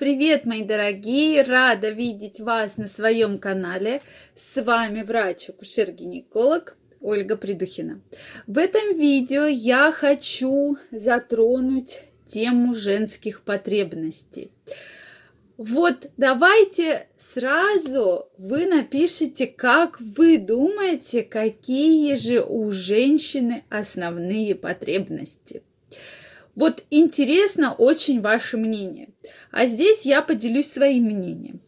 Привет, 0.00 0.46
мои 0.46 0.62
дорогие! 0.64 1.42
Рада 1.42 1.90
видеть 1.90 2.40
вас 2.40 2.78
на 2.78 2.86
своем 2.86 3.38
канале. 3.38 4.00
С 4.34 4.62
вами 4.62 5.02
врач-акушер-гинеколог 5.02 6.78
Ольга 7.02 7.36
Придухина. 7.36 8.00
В 8.46 8.56
этом 8.56 8.96
видео 8.98 9.44
я 9.44 9.92
хочу 9.92 10.78
затронуть 10.90 12.00
тему 12.28 12.74
женских 12.74 13.42
потребностей. 13.42 14.50
Вот 15.58 16.06
давайте 16.16 17.08
сразу 17.18 18.30
вы 18.38 18.64
напишите, 18.64 19.46
как 19.48 20.00
вы 20.00 20.38
думаете, 20.38 21.22
какие 21.22 22.14
же 22.14 22.42
у 22.42 22.72
женщины 22.72 23.64
основные 23.68 24.54
потребности. 24.54 25.62
Вот 26.60 26.84
интересно 26.90 27.72
очень 27.72 28.20
ваше 28.20 28.58
мнение. 28.58 29.14
А 29.50 29.64
здесь 29.64 30.02
я 30.02 30.20
поделюсь 30.20 30.70
своим 30.70 31.04
мнением. 31.04 31.62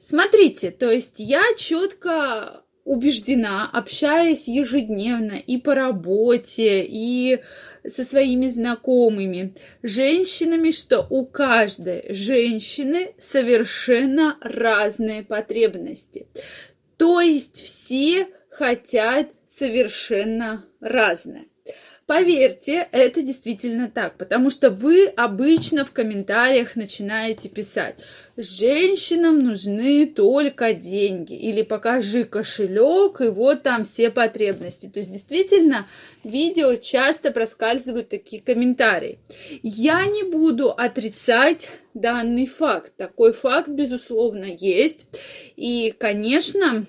Смотрите, 0.00 0.72
то 0.72 0.90
есть 0.90 1.20
я 1.20 1.44
четко 1.56 2.64
убеждена, 2.82 3.70
общаясь 3.72 4.48
ежедневно 4.48 5.34
и 5.34 5.58
по 5.58 5.76
работе, 5.76 6.84
и 6.84 7.38
со 7.86 8.02
своими 8.02 8.48
знакомыми 8.48 9.54
женщинами, 9.84 10.72
что 10.72 11.06
у 11.08 11.24
каждой 11.24 12.12
женщины 12.12 13.14
совершенно 13.20 14.38
разные 14.40 15.22
потребности. 15.22 16.26
То 16.96 17.20
есть 17.20 17.62
все 17.62 18.26
хотят 18.50 19.28
совершенно 19.56 20.64
разное. 20.80 21.46
Поверьте, 22.06 22.86
это 22.92 23.22
действительно 23.22 23.90
так, 23.90 24.18
потому 24.18 24.50
что 24.50 24.70
вы 24.70 25.06
обычно 25.06 25.86
в 25.86 25.92
комментариях 25.92 26.76
начинаете 26.76 27.48
писать, 27.48 27.96
женщинам 28.36 29.38
нужны 29.38 30.06
только 30.06 30.74
деньги, 30.74 31.34
или 31.34 31.62
покажи 31.62 32.24
кошелек, 32.24 33.22
и 33.22 33.28
вот 33.28 33.62
там 33.62 33.84
все 33.84 34.10
потребности. 34.10 34.86
То 34.86 34.98
есть 34.98 35.10
действительно 35.10 35.88
в 36.22 36.28
видео 36.28 36.76
часто 36.76 37.30
проскальзывают 37.30 38.10
такие 38.10 38.42
комментарии. 38.42 39.18
Я 39.62 40.04
не 40.04 40.24
буду 40.24 40.72
отрицать 40.72 41.70
данный 41.94 42.46
факт. 42.46 42.92
Такой 42.98 43.32
факт, 43.32 43.70
безусловно, 43.70 44.44
есть. 44.44 45.06
И, 45.56 45.94
конечно, 45.98 46.84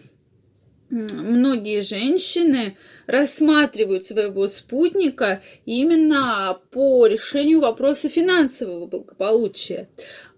многие 0.90 1.82
женщины 1.82 2.78
рассматривают 3.08 4.06
своего 4.06 4.48
спутника 4.48 5.42
именно 5.66 6.60
по 6.72 7.08
решению 7.08 7.62
вопроса 7.62 8.10
финансового 8.10 8.86
благополучия. 8.86 9.90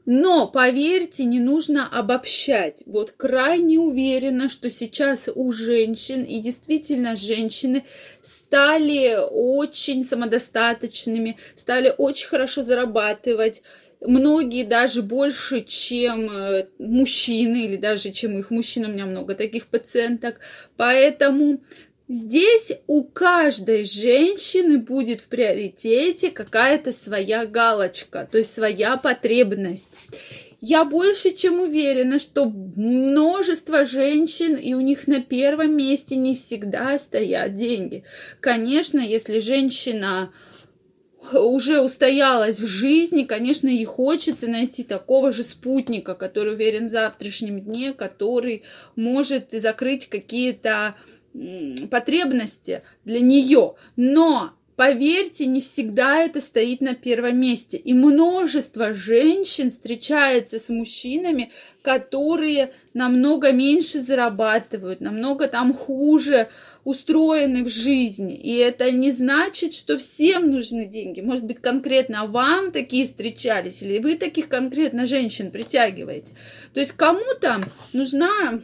Но, 0.10 0.48
поверьте, 0.48 1.26
не 1.26 1.42
нужно 1.42 1.86
обобщать. 1.86 2.82
Вот 2.86 3.12
крайне 3.12 3.78
уверена, 3.78 4.48
что 4.48 4.70
сейчас 4.70 5.28
у 5.28 5.52
женщин, 5.52 6.24
и 6.24 6.40
действительно 6.40 7.18
женщины 7.18 7.84
стали 8.22 9.18
очень 9.20 10.06
самодостаточными, 10.06 11.36
стали 11.58 11.94
очень 11.98 12.30
хорошо 12.30 12.62
зарабатывать, 12.62 13.64
многие 14.02 14.64
даже 14.64 15.02
больше, 15.02 15.64
чем 15.64 16.30
э, 16.30 16.68
мужчины, 16.80 17.66
или 17.66 17.78
даже 17.78 18.12
чем 18.12 18.38
их 18.38 18.52
мужчины, 18.52 18.88
у 18.88 18.92
меня 18.92 19.06
много 19.06 19.36
таких 19.36 19.68
пациенток. 19.68 20.40
Поэтому 20.76 21.62
здесь 22.08 22.72
у 22.88 23.04
каждой 23.04 23.86
женщины 23.86 24.78
будет 24.78 25.22
в 25.22 25.28
приоритете 25.28 26.32
какая-то 26.32 26.92
своя 26.92 27.46
галочка, 27.46 28.28
то 28.32 28.38
есть 28.38 28.54
своя 28.54 28.98
потребность. 28.98 29.86
Я 30.60 30.86
больше 30.86 31.32
чем 31.32 31.60
уверена, 31.60 32.20
что 32.20 32.46
множество 32.46 33.86
женщин, 33.86 34.56
и 34.56 34.74
у 34.74 34.82
них 34.82 35.06
на 35.06 35.22
первом 35.22 35.78
месте 35.78 36.16
не 36.16 36.34
всегда 36.34 36.98
стоят 36.98 37.56
деньги. 37.56 38.04
Конечно, 38.40 39.00
если 39.00 39.38
женщина 39.38 40.32
уже 41.34 41.82
устоялась 41.82 42.60
в 42.60 42.68
жизни, 42.68 43.24
конечно, 43.24 43.68
ей 43.68 43.86
хочется 43.86 44.48
найти 44.48 44.84
такого 44.84 45.32
же 45.32 45.44
спутника, 45.44 46.16
который 46.16 46.54
уверен 46.54 46.88
в 46.88 46.92
завтрашнем 46.92 47.62
дне, 47.62 47.94
который 47.94 48.64
может 48.96 49.50
закрыть 49.52 50.08
какие-то 50.10 50.96
потребности 51.92 52.84
для 53.06 53.20
нее. 53.20 53.76
Но 53.96 54.57
Поверьте, 54.78 55.48
не 55.48 55.60
всегда 55.60 56.20
это 56.20 56.40
стоит 56.40 56.82
на 56.82 56.94
первом 56.94 57.40
месте. 57.40 57.78
И 57.78 57.96
множество 57.96 58.94
женщин 58.94 59.72
встречается 59.72 60.60
с 60.60 60.70
мужчинами, 60.70 61.52
которые 61.82 62.74
намного 62.94 63.52
меньше 63.52 64.00
зарабатывают, 64.00 65.02
намного 65.02 65.48
там 65.48 65.74
хуже 65.74 66.50
устроены 66.84 67.64
в 67.64 67.70
жизни. 67.70 68.36
И 68.36 68.56
это 68.58 68.92
не 68.92 69.12
значит, 69.12 69.74
что 69.74 69.98
всем 69.98 70.52
нужны 70.52 70.86
деньги. 70.86 71.22
Может 71.22 71.46
быть, 71.46 71.60
конкретно 71.60 72.28
вам 72.28 72.72
такие 72.72 73.08
встречались, 73.08 73.82
или 73.82 73.98
вы 73.98 74.14
таких 74.14 74.48
конкретно 74.48 75.08
женщин 75.08 75.50
притягиваете. 75.50 76.34
То 76.76 76.80
есть 76.80 76.92
кому-то 76.92 77.62
нужна 77.94 78.62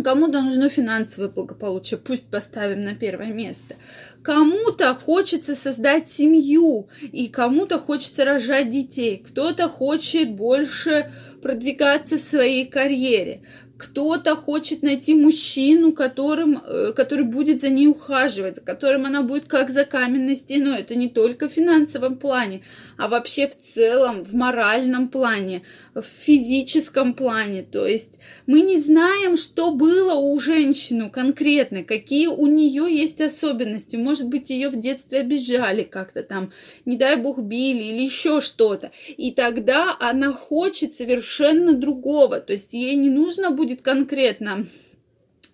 Кому-то 0.00 0.40
нужно 0.40 0.68
финансовое 0.70 1.28
благополучие, 1.28 1.98
пусть 1.98 2.24
поставим 2.24 2.82
на 2.82 2.94
первое 2.94 3.32
место. 3.32 3.76
Кому-то 4.22 4.94
хочется 4.94 5.54
создать 5.54 6.10
семью, 6.10 6.88
и 7.00 7.28
кому-то 7.28 7.78
хочется 7.78 8.24
рожать 8.24 8.70
детей. 8.70 9.22
Кто-то 9.26 9.68
хочет 9.68 10.32
больше 10.32 11.12
продвигаться 11.42 12.16
в 12.16 12.22
своей 12.22 12.66
карьере 12.66 13.42
кто-то 13.82 14.36
хочет 14.36 14.82
найти 14.82 15.12
мужчину, 15.14 15.92
которым, 15.92 16.62
э, 16.64 16.92
который 16.92 17.24
будет 17.24 17.60
за 17.60 17.68
ней 17.68 17.88
ухаживать, 17.88 18.56
за 18.56 18.60
которым 18.60 19.06
она 19.06 19.22
будет 19.22 19.48
как 19.48 19.70
за 19.70 19.84
каменной 19.84 20.36
стеной. 20.36 20.80
Это 20.80 20.94
не 20.94 21.08
только 21.08 21.48
в 21.48 21.52
финансовом 21.52 22.16
плане, 22.16 22.62
а 22.96 23.08
вообще 23.08 23.48
в 23.48 23.58
целом, 23.74 24.24
в 24.24 24.34
моральном 24.34 25.08
плане, 25.08 25.62
в 25.94 26.04
физическом 26.04 27.14
плане. 27.14 27.64
То 27.64 27.86
есть 27.86 28.20
мы 28.46 28.60
не 28.60 28.78
знаем, 28.78 29.36
что 29.36 29.72
было 29.72 30.14
у 30.14 30.38
женщины 30.38 31.10
конкретно, 31.10 31.82
какие 31.82 32.28
у 32.28 32.46
нее 32.46 32.86
есть 32.88 33.20
особенности. 33.20 33.96
Может 33.96 34.28
быть, 34.28 34.50
ее 34.50 34.68
в 34.68 34.80
детстве 34.80 35.20
обижали 35.20 35.82
как-то 35.82 36.22
там, 36.22 36.52
не 36.84 36.96
дай 36.96 37.16
бог 37.16 37.38
били 37.40 37.82
или 37.82 38.02
еще 38.04 38.40
что-то. 38.40 38.92
И 39.08 39.32
тогда 39.32 39.96
она 39.98 40.32
хочет 40.32 40.94
совершенно 40.94 41.72
другого. 41.72 42.38
То 42.40 42.52
есть 42.52 42.72
ей 42.72 42.94
не 42.94 43.10
нужно 43.10 43.50
будет 43.50 43.71
будет 43.72 43.82
конкретно 43.82 44.66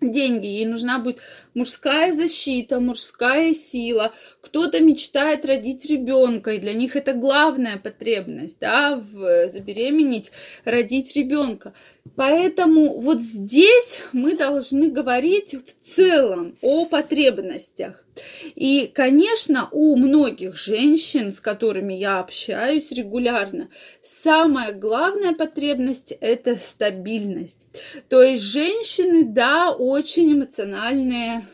деньги, 0.01 0.45
ей 0.45 0.65
нужна 0.65 0.99
будет 0.99 1.19
мужская 1.53 2.13
защита, 2.13 2.79
мужская 2.79 3.53
сила. 3.53 4.13
Кто-то 4.41 4.79
мечтает 4.79 5.45
родить 5.45 5.85
ребенка, 5.85 6.51
и 6.51 6.59
для 6.59 6.73
них 6.73 6.95
это 6.95 7.13
главная 7.13 7.77
потребность, 7.77 8.59
да, 8.59 8.95
в, 8.95 9.49
забеременеть, 9.49 10.31
родить 10.63 11.15
ребенка. 11.15 11.73
Поэтому 12.15 12.99
вот 12.99 13.21
здесь 13.21 13.99
мы 14.13 14.37
должны 14.37 14.89
говорить 14.89 15.53
в 15.53 15.95
целом 15.95 16.55
о 16.61 16.85
потребностях. 16.85 18.05
И, 18.55 18.91
конечно, 18.93 19.69
у 19.71 19.95
многих 19.95 20.55
женщин, 20.55 21.31
с 21.31 21.39
которыми 21.39 21.93
я 21.93 22.19
общаюсь 22.19 22.91
регулярно, 22.91 23.69
самая 24.01 24.73
главная 24.73 25.33
потребность– 25.33 26.13
это 26.21 26.55
стабильность. 26.55 27.59
То 28.09 28.21
есть 28.21 28.43
женщины, 28.43 29.23
да, 29.23 29.71
очень 29.71 30.33
эмоциональные 30.33 31.47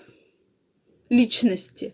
личности, 1.09 1.93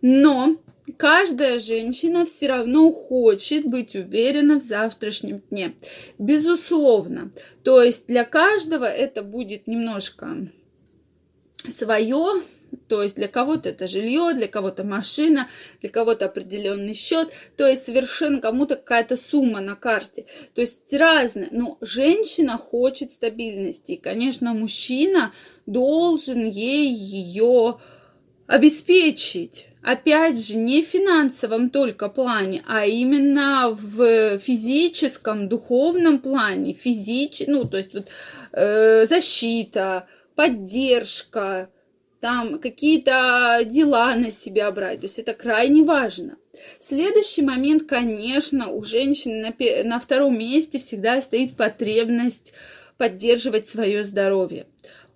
но 0.00 0.56
каждая 0.96 1.58
женщина 1.58 2.26
все 2.26 2.48
равно 2.48 2.92
хочет 2.92 3.66
быть 3.66 3.94
уверена 3.94 4.60
в 4.60 4.62
завтрашнем 4.62 5.42
дне. 5.50 5.74
Безусловно. 6.18 7.32
То 7.62 7.82
есть 7.82 8.06
для 8.06 8.24
каждого 8.24 8.84
это 8.84 9.22
будет 9.22 9.66
немножко 9.66 10.48
свое, 11.68 12.42
то 12.88 13.02
есть 13.02 13.16
для 13.16 13.28
кого-то 13.28 13.68
это 13.68 13.86
жилье, 13.86 14.32
для 14.34 14.48
кого-то 14.48 14.84
машина, 14.84 15.48
для 15.80 15.90
кого-то 15.90 16.26
определенный 16.26 16.94
счет, 16.94 17.32
то 17.56 17.66
есть 17.66 17.84
совершенно 17.84 18.40
кому-то 18.40 18.76
какая-то 18.76 19.16
сумма 19.16 19.60
на 19.60 19.74
карте. 19.74 20.26
То 20.54 20.60
есть 20.60 20.92
разное. 20.92 21.48
Но 21.50 21.78
женщина 21.80 22.58
хочет 22.58 23.12
стабильности. 23.12 23.92
И, 23.92 24.00
конечно, 24.00 24.54
мужчина 24.54 25.32
должен 25.66 26.46
ей 26.46 26.92
ее 26.92 27.78
обеспечить. 28.46 29.66
Опять 29.82 30.44
же, 30.44 30.56
не 30.56 30.82
в 30.82 30.86
финансовом 30.86 31.70
только 31.70 32.08
плане, 32.08 32.64
а 32.66 32.86
именно 32.86 33.70
в 33.70 34.38
физическом, 34.38 35.48
духовном 35.48 36.18
плане, 36.18 36.72
физич... 36.72 37.42
ну, 37.46 37.64
то 37.64 37.76
есть 37.76 37.94
вот, 37.94 38.08
э, 38.52 39.06
защита, 39.06 40.08
поддержка, 40.34 41.70
там 42.20 42.58
какие-то 42.58 43.60
дела 43.64 44.14
на 44.14 44.30
себя 44.30 44.70
брать. 44.70 45.00
То 45.00 45.06
есть 45.06 45.18
это 45.18 45.34
крайне 45.34 45.82
важно. 45.82 46.36
Следующий 46.80 47.42
момент, 47.42 47.86
конечно, 47.88 48.68
у 48.68 48.82
женщины 48.82 49.54
на, 49.58 49.84
на 49.84 50.00
втором 50.00 50.38
месте 50.38 50.78
всегда 50.78 51.20
стоит 51.20 51.56
потребность 51.56 52.52
поддерживать 52.96 53.68
свое 53.68 54.04
здоровье. 54.04 54.66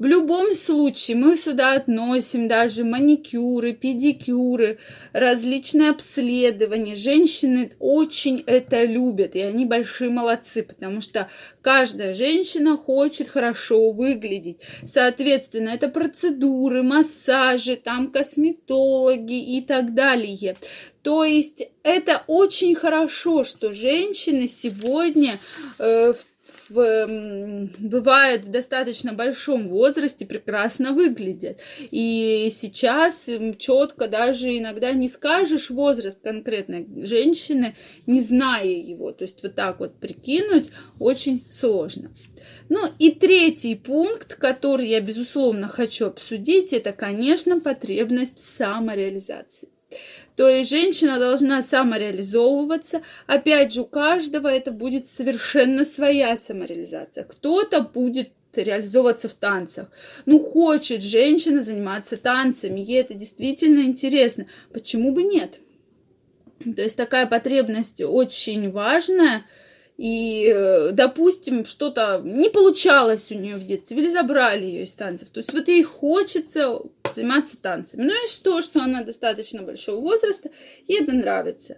В 0.00 0.06
любом 0.06 0.55
случае 0.55 1.19
мы 1.19 1.37
сюда 1.37 1.75
относим 1.75 2.49
даже 2.49 2.85
маникюры, 2.85 3.75
педикюры, 3.75 4.79
различные 5.12 5.91
обследования. 5.91 6.97
Женщины 6.97 7.73
очень 7.79 8.43
это 8.47 8.85
любят, 8.85 9.37
и 9.37 9.41
они 9.41 9.67
большие 9.67 10.09
молодцы, 10.09 10.62
потому 10.62 11.03
что 11.03 11.29
каждая 11.61 12.15
женщина 12.15 12.79
хочет 12.79 13.29
хорошо 13.29 13.91
выглядеть. 13.91 14.56
Соответственно, 14.91 15.69
это 15.69 15.88
процедуры, 15.88 16.82
массажи, 16.82 17.77
там 17.77 18.11
косметологи 18.11 19.59
и 19.59 19.61
так 19.61 19.93
далее. 19.93 20.56
То 21.03 21.25
есть 21.25 21.62
это 21.82 22.25
очень 22.27 22.75
хорошо, 22.75 23.44
что 23.44 23.75
женщины 23.75 24.49
сегодня 24.49 25.38
э, 25.79 26.15
в 26.15 26.25
в, 26.70 27.69
бывает 27.78 28.44
в 28.44 28.50
достаточно 28.50 29.12
большом 29.12 29.69
возрасте 29.69 30.26
прекрасно 30.26 30.93
выглядят. 30.93 31.58
И 31.90 32.50
сейчас 32.55 33.26
четко 33.58 34.08
даже 34.08 34.56
иногда 34.56 34.93
не 34.93 35.08
скажешь 35.08 35.70
возраст 35.70 36.20
конкретной 36.22 36.87
женщины, 37.06 37.76
не 38.06 38.20
зная 38.20 38.67
его. 38.67 39.12
То 39.12 39.25
есть 39.25 39.43
вот 39.43 39.55
так 39.55 39.81
вот 39.81 39.99
прикинуть 39.99 40.70
очень 40.99 41.44
сложно. 41.50 42.11
Ну 42.69 42.81
и 42.99 43.11
третий 43.11 43.75
пункт, 43.75 44.37
который 44.37 44.88
я, 44.88 45.00
безусловно, 45.00 45.69
хочу 45.69 46.06
обсудить, 46.06 46.72
это, 46.72 46.93
конечно, 46.93 47.61
потребность 47.61 48.37
в 48.37 48.56
самореализации. 48.56 49.69
То 50.40 50.48
есть 50.48 50.70
женщина 50.70 51.19
должна 51.19 51.60
самореализовываться. 51.60 53.02
Опять 53.26 53.75
же, 53.75 53.82
у 53.82 53.84
каждого 53.84 54.48
это 54.48 54.70
будет 54.70 55.06
совершенно 55.06 55.84
своя 55.84 56.34
самореализация. 56.34 57.25
Кто-то 57.25 57.82
будет 57.82 58.32
реализовываться 58.54 59.28
в 59.28 59.34
танцах. 59.34 59.90
Ну, 60.25 60.38
хочет 60.38 61.02
женщина 61.02 61.60
заниматься 61.60 62.16
танцами, 62.16 62.81
ей 62.81 63.02
это 63.02 63.12
действительно 63.12 63.81
интересно. 63.81 64.46
Почему 64.72 65.12
бы 65.12 65.25
нет? 65.25 65.60
То 66.64 66.81
есть 66.81 66.96
такая 66.96 67.26
потребность 67.26 68.00
очень 68.00 68.70
важная– 68.70 69.44
и, 70.00 70.50
э, 70.50 70.93
допустим, 70.93 71.67
что-то 71.67 72.23
не 72.25 72.49
получалось 72.49 73.26
у 73.31 73.35
нее 73.35 73.56
в 73.56 73.67
детстве, 73.67 73.99
или 73.99 74.08
забрали 74.08 74.64
ее 74.64 74.85
из 74.85 74.94
танцев. 74.94 75.29
То 75.29 75.41
есть 75.41 75.52
вот 75.52 75.69
ей 75.69 75.82
хочется 75.82 76.81
заниматься 77.14 77.58
танцами. 77.58 78.05
Ну 78.05 78.12
и 78.12 78.29
что, 78.31 78.62
что 78.62 78.81
она 78.81 79.05
достаточно 79.05 79.61
большого 79.61 80.00
возраста, 80.00 80.49
ей 80.88 81.02
это 81.02 81.12
нравится. 81.12 81.76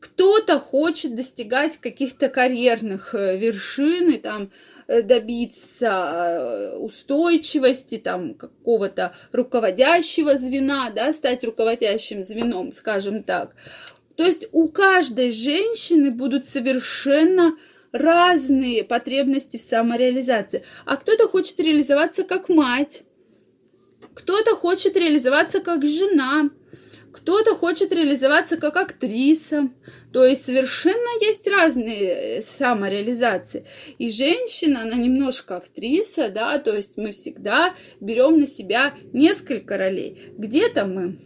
Кто-то 0.00 0.58
хочет 0.58 1.14
достигать 1.14 1.76
каких-то 1.76 2.28
карьерных 2.28 3.14
э, 3.14 3.36
вершин 3.38 4.10
и 4.10 4.18
там 4.18 4.50
э, 4.88 5.02
добиться 5.02 6.74
устойчивости, 6.80 7.98
там, 7.98 8.34
какого-то 8.34 9.14
руководящего 9.30 10.36
звена, 10.36 10.90
да, 10.90 11.12
стать 11.12 11.44
руководящим 11.44 12.24
звеном, 12.24 12.72
скажем 12.72 13.22
так. 13.22 13.54
То 14.20 14.26
есть 14.26 14.48
у 14.52 14.68
каждой 14.68 15.30
женщины 15.30 16.10
будут 16.10 16.44
совершенно 16.44 17.56
разные 17.90 18.84
потребности 18.84 19.56
в 19.56 19.62
самореализации. 19.62 20.62
А 20.84 20.98
кто-то 20.98 21.26
хочет 21.26 21.58
реализоваться 21.58 22.24
как 22.24 22.50
мать, 22.50 23.04
кто-то 24.12 24.56
хочет 24.56 24.94
реализоваться 24.98 25.60
как 25.60 25.86
жена, 25.86 26.50
кто-то 27.14 27.54
хочет 27.54 27.94
реализоваться 27.94 28.58
как 28.58 28.76
актриса. 28.76 29.70
То 30.12 30.26
есть 30.26 30.44
совершенно 30.44 31.18
есть 31.22 31.48
разные 31.48 32.42
самореализации. 32.42 33.64
И 33.96 34.10
женщина, 34.10 34.82
она 34.82 34.96
немножко 34.96 35.56
актриса, 35.56 36.28
да, 36.28 36.58
то 36.58 36.76
есть 36.76 36.98
мы 36.98 37.12
всегда 37.12 37.74
берем 38.00 38.38
на 38.38 38.46
себя 38.46 38.92
несколько 39.14 39.78
ролей. 39.78 40.34
Где-то 40.36 40.84
мы 40.84 41.16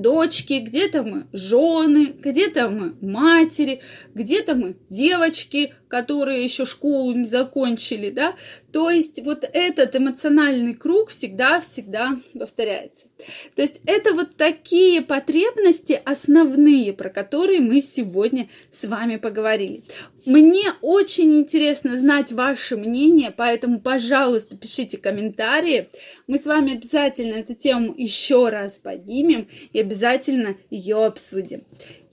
дочки, 0.00 0.60
где-то 0.60 1.02
мы 1.02 1.26
жены, 1.32 2.14
где-то 2.18 2.68
мы 2.70 2.94
матери, 3.00 3.80
где-то 4.14 4.54
мы 4.54 4.76
девочки, 4.88 5.74
которые 5.90 6.44
еще 6.44 6.64
школу 6.64 7.12
не 7.12 7.26
закончили, 7.26 8.10
да, 8.10 8.36
то 8.72 8.88
есть 8.88 9.20
вот 9.24 9.44
этот 9.52 9.96
эмоциональный 9.96 10.74
круг 10.74 11.10
всегда-всегда 11.10 12.20
повторяется. 12.38 13.08
То 13.56 13.62
есть 13.62 13.80
это 13.84 14.14
вот 14.14 14.36
такие 14.36 15.02
потребности 15.02 16.00
основные, 16.04 16.92
про 16.92 17.10
которые 17.10 17.60
мы 17.60 17.82
сегодня 17.82 18.48
с 18.72 18.86
вами 18.86 19.16
поговорили. 19.16 19.82
Мне 20.24 20.72
очень 20.80 21.34
интересно 21.34 21.96
знать 21.96 22.30
ваше 22.30 22.76
мнение, 22.76 23.32
поэтому, 23.36 23.80
пожалуйста, 23.80 24.56
пишите 24.56 24.96
комментарии. 24.96 25.88
Мы 26.26 26.38
с 26.38 26.46
вами 26.46 26.74
обязательно 26.74 27.34
эту 27.34 27.54
тему 27.54 27.94
еще 27.96 28.48
раз 28.48 28.78
поднимем 28.78 29.48
и 29.72 29.80
обязательно 29.80 30.56
ее 30.70 31.04
обсудим. 31.04 31.64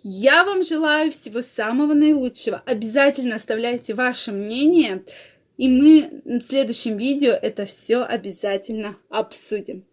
Я 0.10 0.46
вам 0.46 0.64
желаю 0.64 1.12
всего 1.12 1.42
самого 1.42 1.94
наилучшего. 1.94 2.64
Обязательно 2.66 3.36
оставляйте 3.36 3.94
ваше 3.94 4.32
мнение, 4.32 5.04
и 5.58 5.68
мы 5.68 6.22
в 6.24 6.40
следующем 6.44 6.96
видео 6.96 7.34
это 7.34 7.66
все 7.66 8.04
обязательно 8.04 8.96
обсудим. 9.10 9.84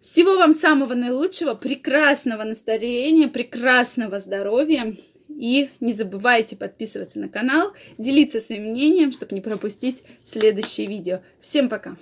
Всего 0.00 0.36
вам 0.36 0.52
самого 0.52 0.94
наилучшего, 0.94 1.54
прекрасного 1.54 2.42
настроения, 2.42 3.28
прекрасного 3.28 4.18
здоровья. 4.18 4.96
И 5.28 5.70
не 5.78 5.92
забывайте 5.92 6.56
подписываться 6.56 7.20
на 7.20 7.28
канал, 7.28 7.72
делиться 7.98 8.40
своим 8.40 8.72
мнением, 8.72 9.12
чтобы 9.12 9.32
не 9.32 9.40
пропустить 9.40 10.02
следующие 10.24 10.88
видео. 10.88 11.20
Всем 11.40 11.68
пока! 11.68 11.96